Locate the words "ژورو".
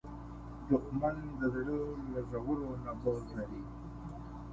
2.29-2.69